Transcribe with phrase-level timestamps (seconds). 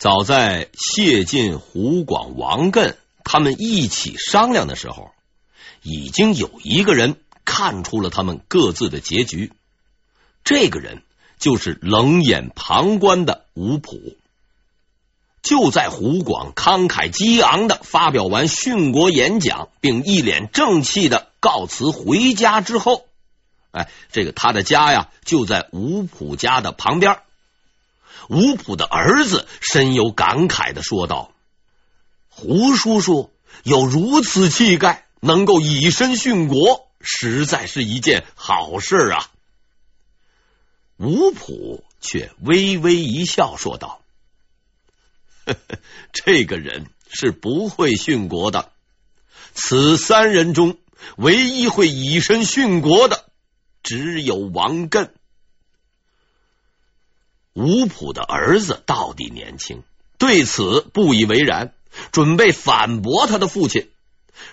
[0.00, 5.10] 早在谢晋、胡广、王艮他们一起商量的时候，
[5.82, 9.52] 已经有一个人看出了他们各自的结局。
[10.42, 11.02] 这个人
[11.38, 14.16] 就是冷眼旁观的吴普。
[15.42, 23.04] 就在胡广慷慨激昂的发表完殉国演讲，并一脸正气的告辞回家之后，
[23.70, 27.18] 哎，这个他的家呀，就在吴普家的旁边。
[28.28, 31.32] 吴普的儿子深有感慨的说道
[32.28, 33.32] ：“胡叔叔
[33.62, 39.30] 有如此气概，能够以身殉国，实在是一件好事啊。”
[40.98, 44.02] 吴普却微微一笑，说道
[45.46, 45.78] ：“呵呵，
[46.12, 48.70] 这个人是不会殉国的。
[49.54, 50.76] 此三人中，
[51.16, 53.24] 唯一会以身殉国的，
[53.82, 55.10] 只有王艮。”
[57.60, 59.82] 吴普的儿子到底年轻，
[60.16, 61.74] 对此不以为然，
[62.10, 63.90] 准备反驳他的父亲。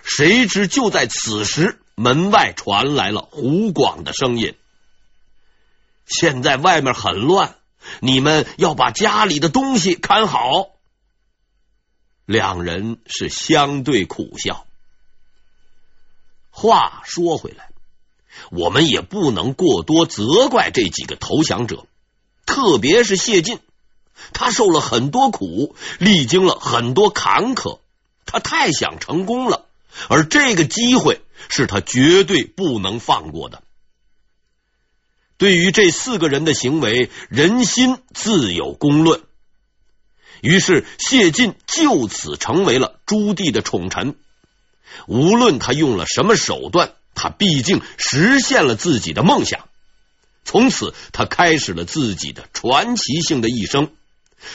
[0.04, 4.54] 谁知就在此时，门外传来了胡广的声音
[6.06, 7.56] ：“现在外面很乱，
[8.00, 10.68] 你们要把家里的东西看好。”
[12.26, 14.66] 两人是相对苦笑。
[16.50, 17.70] 话说回来，
[18.50, 21.86] 我们也不能过多责怪这几个投降者。
[22.48, 23.58] 特别是谢晋，
[24.32, 27.80] 他受了很多苦，历经了很多坎坷，
[28.24, 29.66] 他太想成功了，
[30.08, 33.62] 而这个机会是他绝对不能放过的。
[35.36, 39.20] 对于这四个人的行为，人心自有公论。
[40.40, 44.16] 于是谢晋就此成为了朱棣的宠臣，
[45.06, 49.67] 无论他用了什么手段，他毕竟实现了自己的梦想。
[50.48, 53.90] 从此，他开始了自己的传奇性的一生。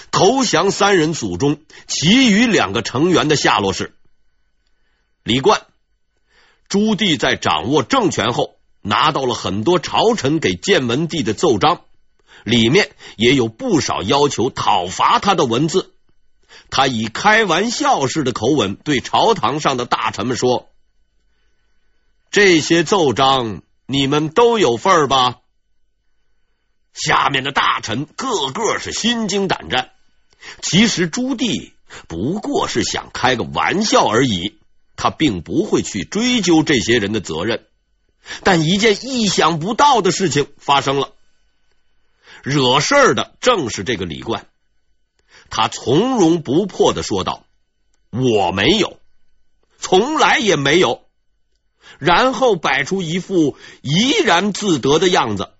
[0.09, 3.94] 投降三人组中，其余两个成员的下落是
[5.21, 5.67] 李贯。
[6.67, 11.82] 朱棣在掌握政权后，拿到了很多朝臣给建文帝的奏章，
[12.43, 15.93] 里面也有不少要求讨伐他的文字。
[16.71, 20.70] 他以开玩笑式的口吻对朝堂上的大臣们说
[22.32, 25.36] ：“这些奏章你们都有份儿吧？”
[26.93, 29.92] 下面的大臣个个是心惊胆战。
[30.61, 31.71] 其实朱棣
[32.08, 34.58] 不过是想开个玩笑而已，
[34.95, 37.65] 他并不会去追究这些人的责任。
[38.43, 41.11] 但一件意想不到的事情发生了，
[42.43, 44.48] 惹事儿的正是这个李冠。
[45.49, 47.45] 他从容不迫的说道
[48.11, 48.99] ：“我没有，
[49.80, 51.05] 从来也没有。”
[51.99, 55.52] 然后摆出一副怡然自得的样子。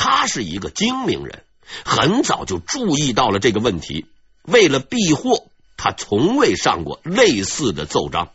[0.00, 1.44] 他是一个精明人，
[1.84, 4.06] 很早就注意到了这个问题。
[4.42, 8.30] 为了避祸，他从未上过类似的奏章。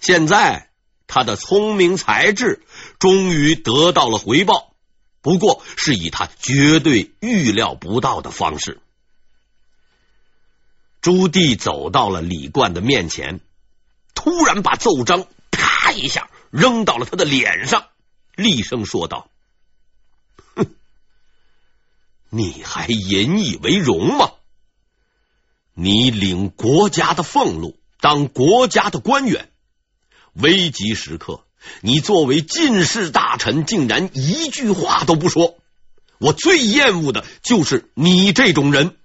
[0.00, 0.68] 现在，
[1.06, 2.62] 他的聪明才智
[2.98, 4.74] 终于得到了回报，
[5.22, 8.82] 不过是以他绝对预料不到的方式。
[11.00, 13.40] 朱棣走到了李冠的面前，
[14.14, 17.86] 突然把奏章啪一下扔到了他的脸上。
[18.34, 19.28] 厉声说道
[20.56, 20.74] ：“哼，
[22.30, 24.32] 你还引以为荣吗？
[25.74, 29.50] 你领国家的俸禄，当国家的官员，
[30.32, 31.44] 危急时刻，
[31.80, 35.58] 你作为进士大臣，竟然一句话都不说。
[36.18, 38.96] 我最厌恶的就是你这种人。”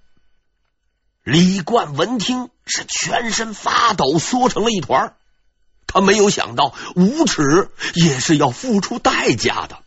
[1.23, 5.16] 李冠闻听是全身发抖，缩成了一团。
[5.87, 9.79] 他没有想到，无耻也是要付出代价的。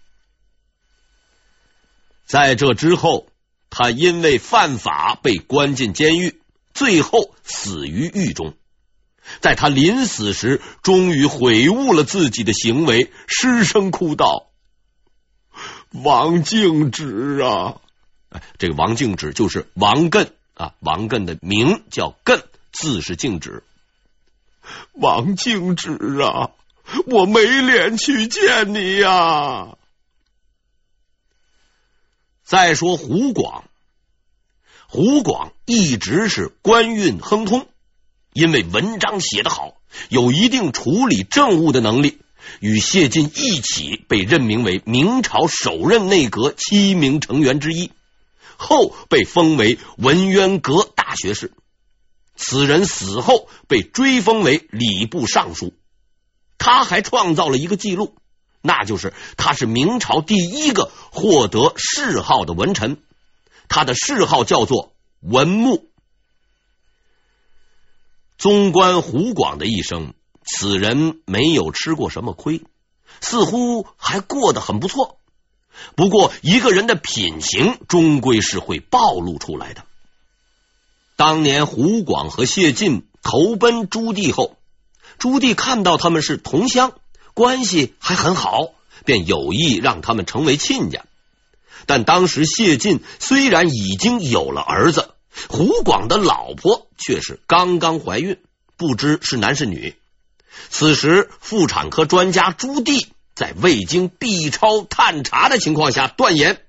[2.26, 3.28] 在这之后，
[3.68, 6.40] 他因为犯法被关进监狱，
[6.74, 8.54] 最后死于狱中。
[9.40, 14.50] 在他临死时，终于悔悟了自己的行为，失声哭道
[15.92, 17.80] ：“王敬止啊！”
[18.58, 22.42] 这个王敬止就是王艮啊，王艮的名叫艮，
[22.72, 23.62] 字是敬止。
[24.92, 26.50] 王敬止啊，
[27.06, 29.76] 我没脸去见你呀！
[32.44, 33.64] 再说胡广，
[34.88, 37.68] 胡广一直是官运亨通，
[38.32, 39.74] 因为文章写得好，
[40.08, 42.18] 有一定处理政务的能力，
[42.58, 47.92] 与谢晋一起被任命为明朝首任内阁七名成员之一，
[48.56, 51.52] 后被封为文渊阁大学士。
[52.42, 55.74] 此人死后被追封为礼部尚书，
[56.56, 58.16] 他还创造了一个记录，
[58.62, 62.96] 那就是他是明朝第一个获得谥号的文臣。
[63.68, 65.90] 他的谥号叫做文穆。
[68.38, 72.62] 纵观胡广的一生，此人没有吃过什么亏，
[73.20, 75.18] 似乎还过得很不错。
[75.94, 79.84] 不过，一个人的品行终归是会暴露出来的。
[81.20, 84.56] 当年胡广和谢晋投奔朱棣后，
[85.18, 86.94] 朱棣看到他们是同乡，
[87.34, 88.70] 关系还很好，
[89.04, 91.04] 便有意让他们成为亲家。
[91.84, 95.10] 但当时谢晋虽然已经有了儿子。
[95.50, 98.38] 胡广的老婆却是刚刚怀孕，
[98.78, 99.96] 不知是男是女。
[100.70, 106.62] 此时妇产科专家朱棣在未经 B 超探查的情况下断言，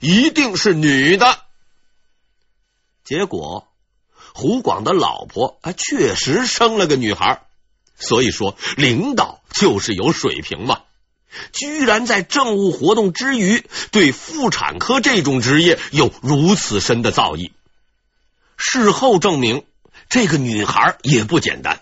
[0.00, 1.38] 一定是女的。
[3.04, 3.68] 结果
[4.34, 7.46] 胡广的老婆啊，确实生了个女孩。
[7.96, 10.80] 所以说，领导就是有水平嘛，
[11.52, 17.52] 居然在政务活动之余，对妇产科这种职业有如此深的造诣。
[18.56, 19.64] 事后证明，
[20.08, 21.80] 这个女孩也不简单。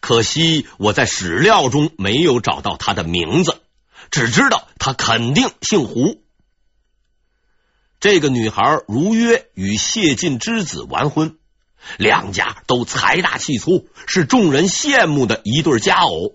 [0.00, 3.60] 可惜我在史料中没有找到她的名字，
[4.10, 6.20] 只知道她肯定姓胡。
[8.00, 11.36] 这个女孩如约与谢晋之子完婚，
[11.98, 16.34] 两家都财大气粗，是众人羡慕的一对佳偶。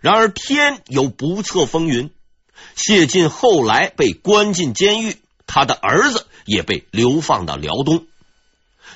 [0.00, 2.10] 然而天有不测风云，
[2.76, 5.16] 谢晋后来被关进监狱，
[5.46, 8.06] 他的儿子也被流放到辽东。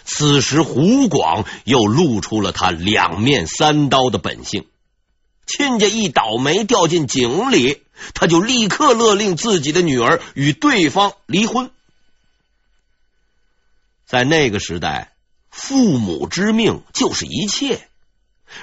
[0.04, 4.66] 此时，胡广又露出了他两面三刀的本性。
[5.46, 7.82] 亲家一倒霉掉进井里，
[8.14, 11.70] 他就立刻勒令自己的女儿与对方离婚。
[14.06, 15.11] 在那个时代，
[15.52, 17.86] 父母之命就是一切。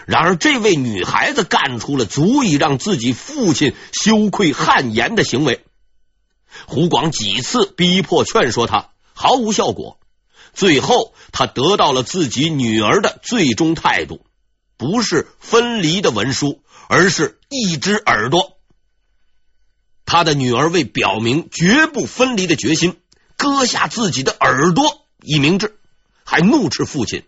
[0.05, 5.63] 然而，这位女孩子干出了足以让自己父亲羞愧汗颜的行为。
[6.65, 9.99] 胡广几次逼迫劝说她，毫无效果。
[10.53, 14.25] 最后，他得到了自己女儿的最终态度，
[14.77, 18.57] 不是分离的文书，而是一只耳朵。
[20.05, 22.99] 他的女儿为表明绝不分离的决心，
[23.37, 25.78] 割下自己的耳朵以明志，
[26.29, 27.23] 还怒斥父亲：“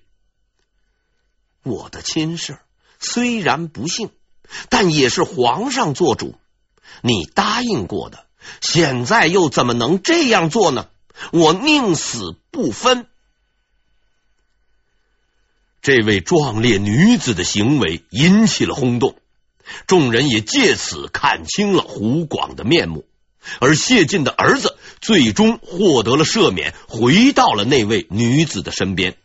[1.66, 2.60] 我的亲事
[3.00, 4.12] 虽然不幸，
[4.70, 6.36] 但也是皇上做主，
[7.02, 8.28] 你答应过的，
[8.62, 10.88] 现在又怎么能这样做呢？
[11.32, 13.08] 我宁死不分。”
[15.82, 19.16] 这位壮烈女子的行为引起了轰动，
[19.88, 23.08] 众人也借此看清了胡广的面目。
[23.60, 29.18] 而谢晋的儿子最终获得了赦免，回到了那位女子的身边。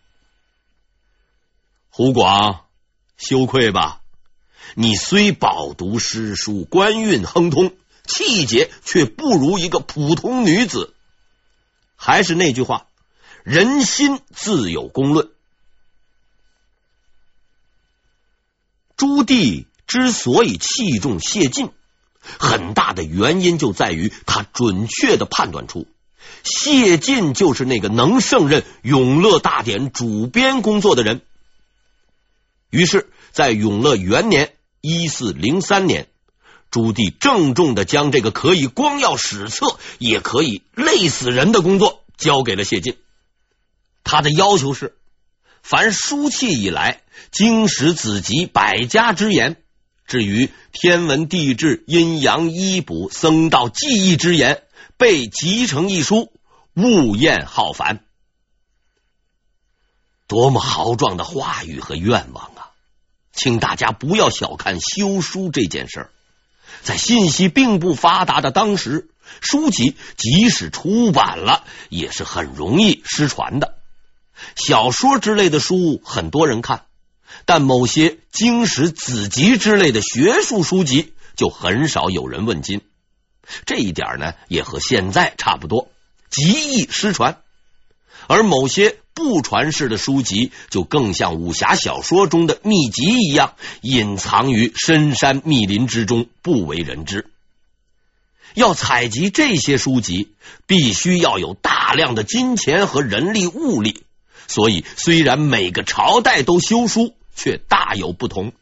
[1.91, 2.67] 胡广，
[3.17, 4.01] 羞愧吧？
[4.75, 7.75] 你虽饱读诗书，官运亨通，
[8.05, 10.93] 气节却不如一个普通女子。
[11.95, 12.87] 还是那句话，
[13.43, 15.31] 人心自有公论。
[18.97, 21.71] 朱棣之所以器重谢晋，
[22.39, 25.87] 很大的原因就在于他准确的判断出
[26.43, 31.23] 谢晋就是那个能胜任《永乐大典》主编工作的人。
[32.71, 36.09] 于是，在永乐元年（一四零三年），
[36.71, 42.97] 朱棣郑重的将这个可以光耀史册，也可以累死人的工作交给了谢晋。
[44.05, 44.95] 他的要求是。
[45.63, 47.01] 凡书契以来，
[47.33, 49.57] 经史子集百家之言；
[50.07, 54.63] 至于天文地质、阴阳医卜、僧道技艺之言，
[54.97, 56.33] 被集成一书，
[56.75, 58.05] 勿厌浩繁。
[60.29, 62.71] 多么豪壮的话语和愿望啊！
[63.33, 66.11] 请大家不要小看修书这件事儿，
[66.83, 69.11] 在信息并不发达的当时，
[69.41, 73.77] 书籍即使出版了，也是很容易失传的。
[74.57, 76.86] 小说之类的书很多人看，
[77.45, 82.81] 但某些经史子集之类的学术书籍就很少有人问津。
[83.65, 85.89] 这一点呢，也和现在差不多，
[86.31, 87.39] 极易失传。
[88.29, 97.31] 而某些不传世的书籍，就更像武侠小说中的秘籍一样，隐藏于深山密林之中，不为人知。
[98.55, 100.33] 要采集这些书籍，
[100.67, 104.03] 必须要有大量的金钱和人力物力。
[104.49, 108.53] 所以，虽然每个朝代都修书，却大有不同。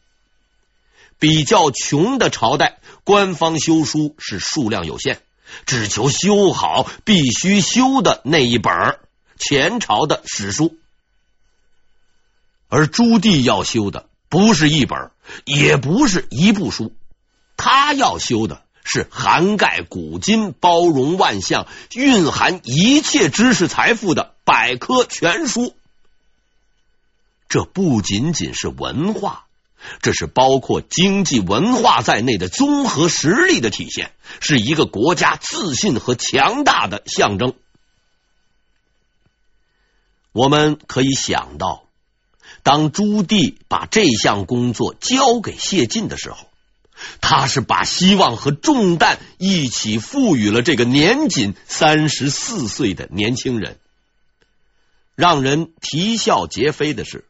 [1.17, 5.19] 比较穷的朝代，官方修书是数量有限，
[5.65, 8.99] 只求修好必须修的那一本
[9.39, 10.77] 前朝的史书。
[12.67, 15.11] 而朱棣要修的不是一本，
[15.45, 16.93] 也不是一部书，
[17.55, 25.73] 他要修的是涵盖古今、包容万象、蕴含一切知识财富的百科全书。
[27.47, 29.45] 这不仅仅是文化，
[30.01, 37.53] 这是包括经济、文化在内的综合实力的体现，是一个国家自信和强大的象征。
[40.31, 41.85] 我们可以想到，
[42.63, 46.47] 当朱棣把这项工作交给谢晋的时候，
[47.21, 53.77] 他是把希望和重担一起赋予了这个年仅三十四岁的年轻人。
[55.15, 57.23] 让人啼笑皆非的是，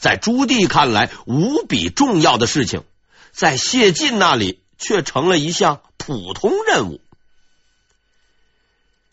[0.00, 2.82] 在朱棣看来无比重要的事情，
[3.32, 7.00] 在谢晋那里却成了一项普通任务。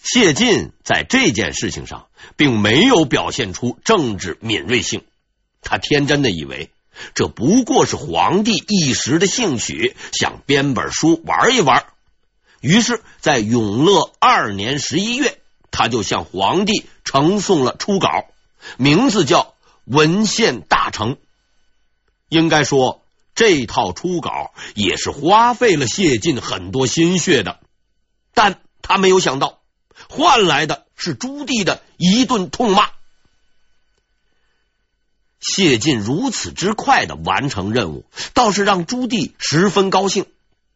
[0.01, 5.03] 谢晋在这件事情上并没有表现出政治敏锐性，
[5.61, 6.71] 他天真的以为
[7.13, 11.85] 这不过是皇帝一时的兴趣，想编本书玩一玩。
[12.61, 15.39] 于是，在永乐二年十一月，
[15.69, 18.25] 他就向皇帝呈送了初稿，
[18.77, 19.41] 名字叫
[19.87, 21.15] 《文献大成》。
[22.29, 23.03] 应该说，
[23.35, 27.59] 这套初稿也是花费了谢晋很多心血的，
[28.33, 29.59] 但他没有想到。
[30.09, 32.89] 换来的是朱棣的一顿痛骂。
[35.39, 40.25] 谢晋如此之快的完成任务，倒是让朱棣十分高兴。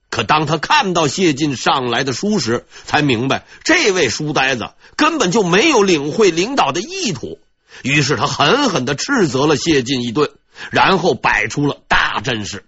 [0.10, 7.40] 可当他看到谢晋上来的书时，才明白这位书呆子根本就没有领会领导的意图。
[7.84, 10.32] 于是他狠狠的斥责了谢晋一顿，
[10.72, 12.66] 然后摆出了大阵势。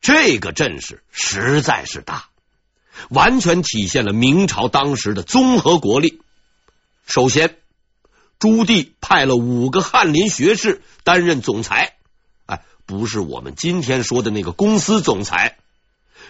[0.00, 2.28] 这个阵势实在是大。
[3.08, 6.20] 完全体现了明朝当时的综合国力。
[7.06, 7.56] 首先，
[8.38, 11.96] 朱棣派了五个翰林学士担任总裁，
[12.44, 15.56] 哎，不是我们今天说的那个公司总裁。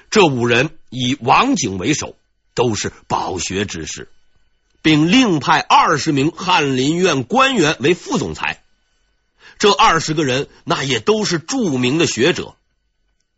[0.09, 2.17] 这五人以王景为首，
[2.55, 4.09] 都是饱学之士，
[4.83, 8.63] 并另派二十名翰林院官员为副总裁。
[9.59, 12.57] 这二十个人，那也都是著名的学者。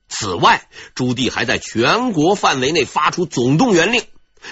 [0.08, 4.04] 此外，朱棣还在全国范围内发出总动员令，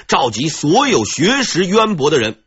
[0.07, 2.43] 召集所有学识渊博的人，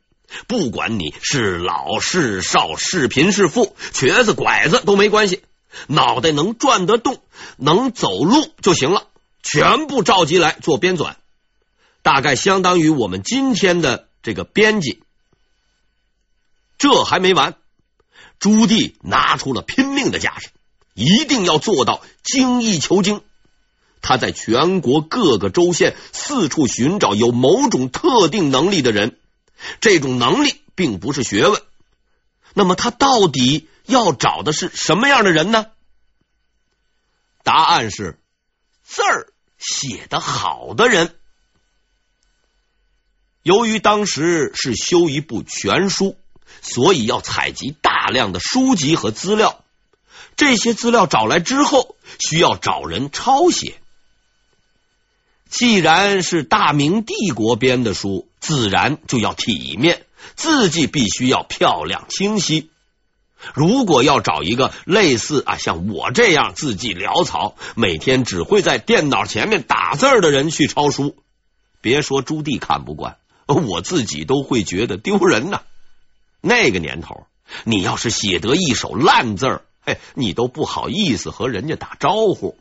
[0.48, 5.44] 不管你是老是少，是贫是富，瘸子拐子都没关系，
[5.88, 7.20] 脑袋能转得动、
[7.58, 9.08] 能走路就行了，
[9.42, 11.14] 全部召集来做编纂，
[12.02, 15.04] 大概相当于我们今天的这个编辑。
[16.80, 17.56] 这还没完，
[18.40, 20.50] 朱棣拿出了拼命的架势。
[20.96, 23.22] 一定要做到精益求精。
[24.02, 29.20] 他在全国各个州县四处寻找有某种特定能力的人，
[29.80, 31.62] 这种能力并不是学问。
[32.56, 35.68] 那么他到底要找的是什么样的人呢？
[37.44, 38.20] 答案是
[38.84, 41.16] 字儿写得好的人。
[43.46, 46.18] 由于当时是修一部全书，
[46.64, 49.64] 所以要采集大量的书籍和资料。
[50.36, 53.76] 这些资料找来之后，需要找人抄写。
[55.48, 62.72] 既然是大明帝国编的书，自然就要体面，字迹必须要漂亮清晰。
[63.54, 71.16] 如果要找一个类似啊像我这样字迹潦草、每天只会在电脑前面打字的人去抄书，
[71.80, 73.18] 别说朱棣看不惯，
[73.54, 75.62] 我自己都会觉得丢人呐。
[76.42, 77.28] 那个年头，
[77.64, 79.66] 你要是写得一手烂字儿。
[79.86, 82.58] 哎，你都不好意思和人家打招呼，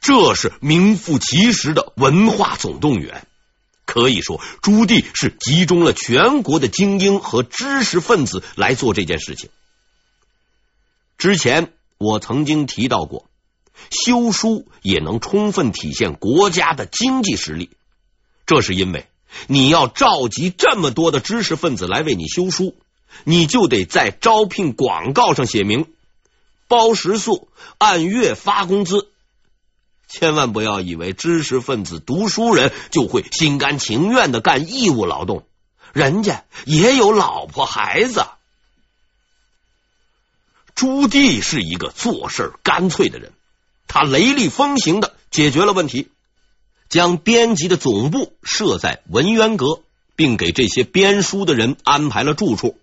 [0.00, 3.26] 这是名副其实的文化总动员。
[3.84, 9.50] 可以说，朱棣是集中了全国的精英和知识分子来做这件事情。
[11.18, 13.28] 之前我曾经提到过，
[13.90, 17.70] 修书也能充分体现国家的经济实力。
[18.46, 19.06] 这是因为
[19.48, 22.74] 你要召集这么多的知识分子来为你修书。
[23.24, 25.86] 你就得在招聘广告上写明
[26.68, 27.48] 包食宿，
[27.78, 29.08] 按月发工资。
[30.06, 35.46] 千万不要以为知识分子、读书人就会心甘情愿的干义务劳动，
[35.94, 38.26] 人家也有老婆孩子。
[40.74, 43.32] 朱棣是一个做事干脆的人，
[43.88, 46.10] 他雷厉风行的解决了问题，
[46.88, 49.80] 将编辑的总部设在文渊阁，
[50.14, 52.78] 并给这些编书的人安排了住处。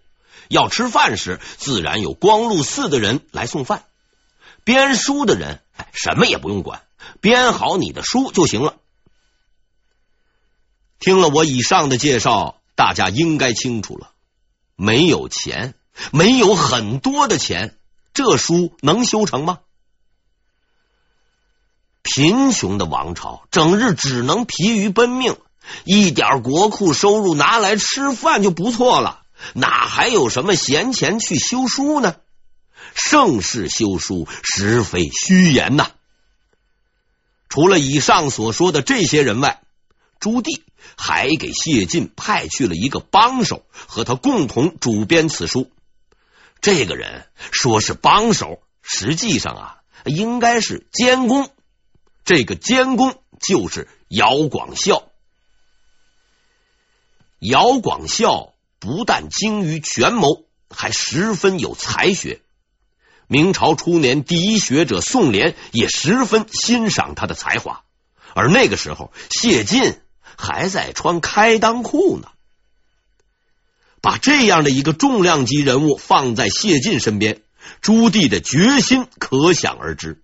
[0.50, 3.86] 要吃饭时，自然有光禄寺的人来送饭。
[4.64, 5.62] 编书的人，
[5.94, 6.84] 什么也不用管，
[7.22, 8.76] 编好你的书就行了。
[11.00, 14.12] 听了我以上的介绍，大家应该清楚了：
[14.76, 15.74] 没有钱，
[16.12, 17.78] 没有很多的钱，
[18.14, 19.60] 这书能修成吗？
[22.04, 25.38] 贫穷的王朝整日只能疲于奔命，
[25.86, 32.18] 一点国库收入拿来吃饭就不错了，哪还有什么闲钱去修书呢？
[32.94, 35.92] 盛世修书，实非虚言呐。
[37.48, 39.62] 除了以上所说的这些人外，
[40.20, 40.62] 朱棣
[40.98, 45.72] 还给谢晋派去了一个帮手，和他共同主编此书。
[46.62, 51.50] 这个人说是帮手，实际上啊，应该是监工。
[52.26, 55.10] 这个监工就是姚广孝。
[57.40, 62.42] 姚广孝不但精于权谋，还十分有才学。
[63.28, 67.84] 明朝初年，第一学者宋濂也十分欣赏他的才华。
[68.34, 70.00] 而那个时候，谢晋
[70.38, 72.30] 还在穿开裆裤呢。
[74.02, 77.42] 把这样的一个重量级人物放在谢晋身边，
[77.82, 80.23] 朱棣的决心可想而知。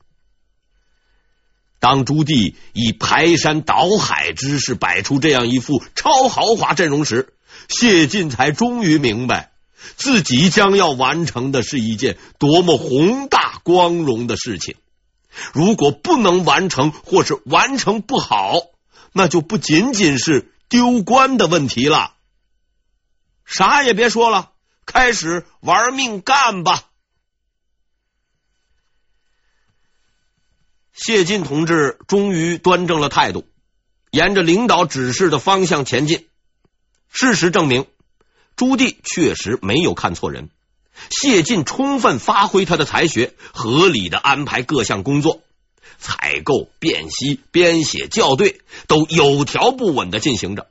[1.80, 7.34] 当朱棣以排山倒海之势摆出这样一副超豪华阵容时，
[7.70, 9.52] 谢晋才终于明白，
[9.96, 14.76] 自己将要完成的是一件多么宏大光荣的事情。
[15.54, 18.56] 如果不能完成，或是完成不好，
[19.14, 22.14] 那就不仅仅是丢官的问题了。
[23.46, 24.52] 啥也别说了，
[24.86, 26.89] 开始玩命干吧！
[31.02, 33.46] 谢晋同志终于端正了态度，
[34.12, 36.28] 沿着领导指示的方向前进。
[37.10, 37.86] 事实证明，
[38.58, 40.50] 朱棣确实没有看错人。
[41.10, 45.42] 谢晋充分发挥他的才学，合理的安排各项工作，
[46.00, 50.68] 采购、辨析、编写、校对都有条不紊的进行着。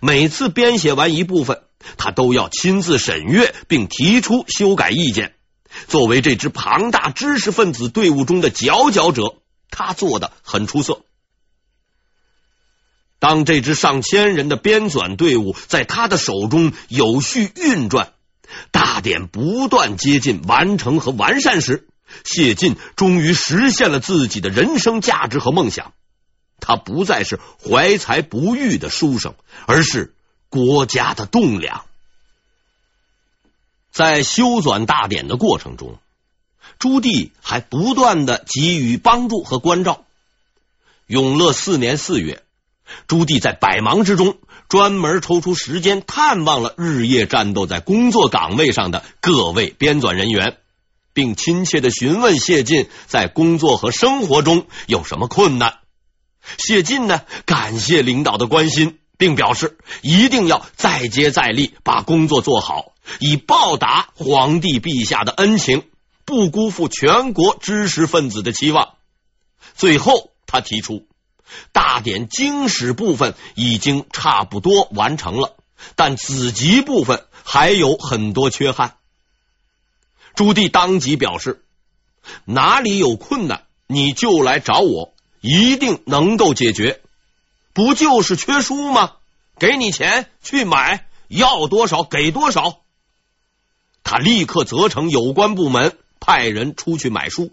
[0.00, 1.64] 每次编写完一部分，
[1.98, 5.34] 他都要亲自审阅，并提出修改意见。
[5.88, 9.36] 作为这支庞大知识分子队伍中的佼佼者，
[9.70, 11.02] 他做得很出色。
[13.18, 18.12] 当这支上千人的编纂队伍在他的手中有序运转，
[18.70, 21.88] 大典不断接近完成和完善时，
[22.24, 25.92] 谢晋终于实现了自己的人生价值和梦想。
[26.60, 29.34] 他不再是怀才不遇的书生，
[29.66, 30.14] 而是
[30.48, 31.84] 国家的栋梁。
[33.94, 35.98] 在修纂大典的过程中，
[36.80, 40.04] 朱棣还不断的给予帮助和关照。
[41.06, 42.42] 永乐四年四月，
[43.06, 44.36] 朱棣在百忙之中
[44.68, 50.56] 专门抽出时间探望了日夜战斗在工作岗位上的各位编纂人员，
[51.12, 55.78] 并亲切的询问谢晋在工作和生活中有什么困难。
[56.58, 65.84] 谢晋呢，感谢领导的关心，并表示一定要再接再厉，把工作做好，以报答皇帝陛下的恩情，
[66.24, 68.94] 不辜负全国知识分子的期望。
[69.74, 71.06] 最后，他提出
[71.72, 75.56] 大典经史部分已经差不多完成了，
[75.94, 78.94] 但子集部分还有很多缺憾。
[80.34, 81.64] 朱棣当即表示，
[82.44, 85.14] 哪里有困难，你就来找我。
[85.40, 87.02] 一定能够解决，
[87.74, 89.12] 不就是缺书吗？
[89.58, 92.80] 给你钱去买，要多少给多少。
[94.02, 97.52] 他立刻责成有关部门派人出去买书。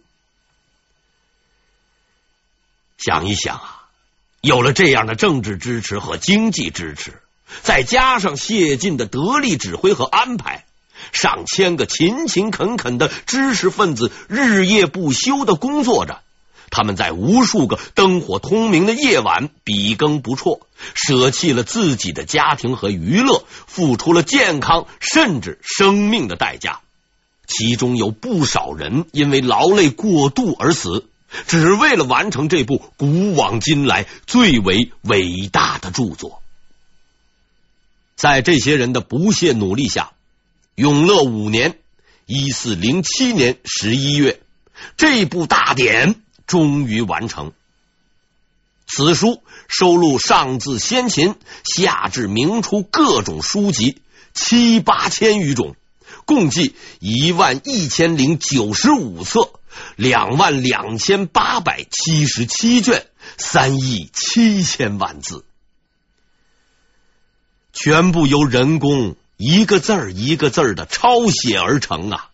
[2.98, 3.88] 想一想啊，
[4.42, 7.22] 有了这样的政治支持和经济支持，
[7.64, 10.66] 再加上谢晋的得力指挥和安排，
[11.12, 16.22] 上千个勤勤恳恳的知识分子日夜不休的工作着。
[16.72, 20.62] 他们在无数个灯火通明的夜晚笔耕不辍，
[20.96, 26.80] 舍弃了自己的家庭和娱乐，付出了健康甚至生命的代价。
[27.46, 31.06] 其中有不少人因为劳累过度而死，
[31.48, 36.42] 只为了完成这部古往今来最为伟大的著作。
[38.16, 40.12] 在这些人的不懈努力下，
[40.76, 41.78] 永乐五年
[42.26, 44.40] （一四零七年）十一月，
[44.96, 46.16] 这部大典。
[46.52, 47.54] 终于完成。
[48.86, 54.02] 此书收录上自先秦，下至明初各种书籍
[54.34, 55.78] 七八千余种，
[56.26, 59.54] 共计一万一千零九十五册，
[59.96, 65.46] 两万两千八百七十七卷，三亿七千万字，
[67.72, 72.30] 全部由人工一个字儿一个字儿的抄写而成啊！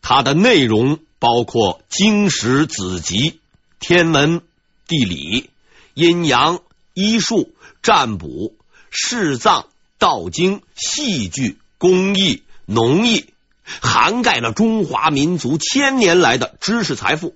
[0.00, 1.00] 它的内容。
[1.24, 3.40] 包括经史子集、
[3.80, 4.42] 天文、
[4.86, 5.48] 地理、
[5.94, 6.60] 阴阳、
[6.92, 8.54] 医术、占卜、
[8.90, 13.32] 视葬、道经、戏剧、工艺、农艺，
[13.80, 17.34] 涵盖了中华民族千年来的知识财富。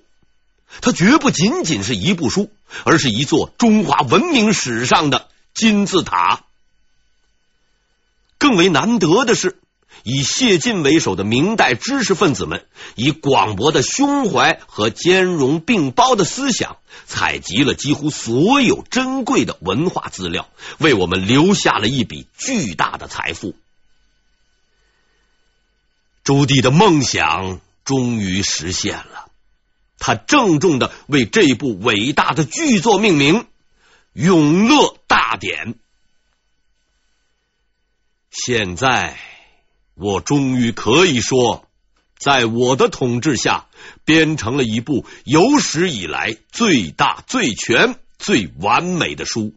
[0.81, 2.51] 它绝不仅仅是一部书，
[2.83, 6.43] 而是一座中华文明史上的金字塔。
[8.37, 9.58] 更为难得的是，
[10.03, 23.55] 以谢晋为首的明代知识分子们，以广博的胸怀和兼容并包的思想，采集了几乎所有珍贵的文化资料，为我们留下了一笔巨大的财富。
[26.23, 29.25] 朱棣的梦想终于实现了。
[29.97, 33.41] 他郑重的为这部伟大的巨作命名
[34.13, 35.73] 《永乐大典》。
[38.31, 39.17] 现在，
[39.99, 41.67] 我终于可以说，
[42.17, 43.67] 在我的统治下，
[44.05, 49.53] 编成了一部有史以来最大、最全、最完美的书。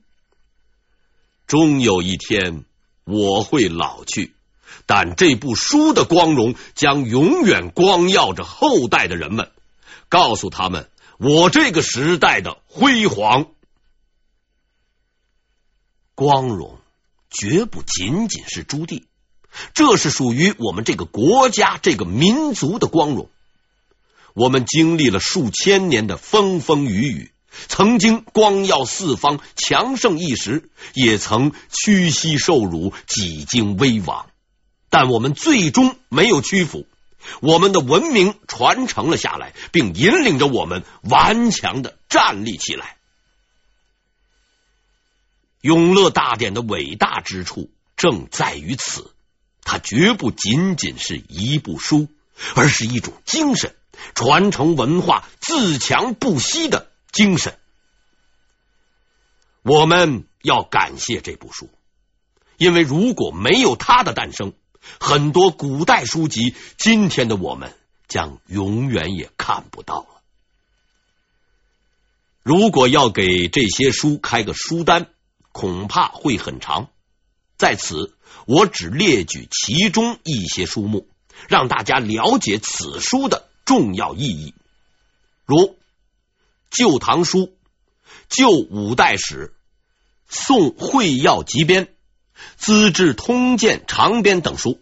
[1.47, 2.65] 终有一天，
[3.05, 4.35] 我会老去，
[4.85, 9.53] 但这部书的光荣将永远光耀着后代的人们。
[10.09, 13.47] 告诉他们，我这个时代的辉煌、
[16.17, 16.81] 光荣，
[17.31, 19.05] 绝不仅仅是朱棣，
[19.75, 23.29] 这是属于我们这个国家、这个民族的光荣。
[24.35, 27.33] 我们经历了数千年的风风雨雨，
[27.69, 34.31] 曾经光耀四方、强盛一时，也曾屈膝受辱、几经危亡，
[34.89, 36.87] 但我们最终没有屈服。
[37.41, 42.97] 我们的文明传承了下来，并引领着我们顽强的站立起来。
[45.61, 49.13] 永乐大典的伟大之处正在于此，
[49.73, 52.07] 它绝不仅仅是一部书，
[52.55, 53.75] 而是一种精神，
[54.15, 57.59] 传承文化、自强不息的精神。
[59.63, 61.71] 我们要感谢这部书，
[62.59, 64.53] 因为如果没有它的诞生，
[65.01, 67.75] 很多古代书籍，今天的我们
[68.09, 70.21] 将永远也看不到了。
[72.43, 75.07] 如果要给这些书开个书单，
[75.51, 76.91] 恐怕会很长。
[77.57, 78.15] 在此，
[78.47, 81.09] 我只列举其中一些书目，
[81.49, 84.55] 让大家了解此书的重要意义。
[85.45, 85.57] 如
[86.71, 87.39] 《旧唐书》
[88.29, 89.55] 《旧五代史》
[90.45, 91.87] 《宋会要集编》。
[92.57, 94.81] 《资治通鉴长编》等书，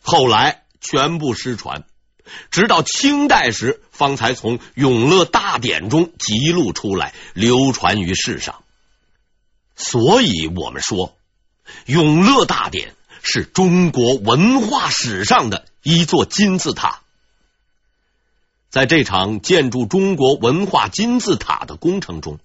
[0.00, 1.84] 后来全部失传，
[2.50, 8.64] 直到清代时方才从《永乐大典》中辑录出来，流传于世上。
[9.76, 11.08] 所以，我们说，
[11.86, 12.90] 《永乐大典》
[13.22, 17.00] 是中国文化史上的一座金字塔。
[18.70, 22.38] 在这场建筑中国文化金字塔的工程中，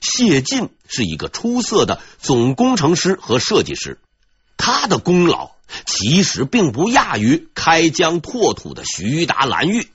[0.00, 3.98] 谢晋是一个出色的总工程师和设计师，
[4.56, 5.50] 他的功劳
[5.84, 9.88] 其实并不亚于开疆拓土的徐达、蓝玉。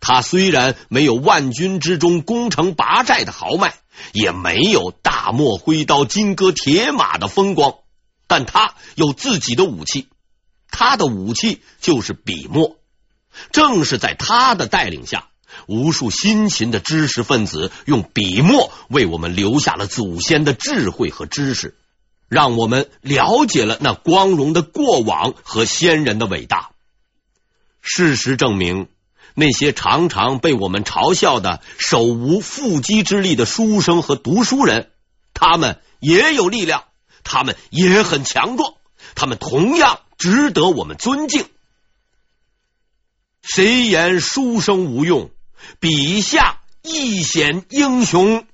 [0.00, 3.74] 他虽然没有万军之中攻城拔寨的豪迈，
[4.12, 7.74] 也没有大漠挥刀、金戈铁马的风光，
[8.26, 10.08] 但他有自己的武器，
[10.70, 12.76] 他的武器就是笔墨。
[13.52, 15.28] 正是在他的带领下。
[15.66, 21.76] 无数辛勤的知识分子用笔墨为我们留下了祖先的智慧和知识，
[22.28, 26.70] 让我们了解了那光荣的过往和先人的伟大。
[27.80, 28.88] 事实证明，
[29.38, 34.90] 那些常常被我们嘲笑的手无缚鸡之力的书生和读书人，
[35.32, 36.86] 他们也有力量，
[37.22, 38.74] 他们也很强壮，
[39.14, 41.46] 他们同样值得我们尊敬。
[43.40, 45.30] 谁言书生无用？
[45.78, 48.44] 笔下亦显英雄。